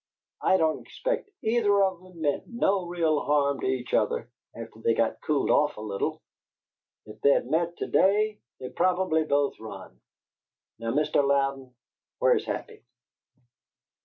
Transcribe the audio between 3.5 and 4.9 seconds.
to each other, after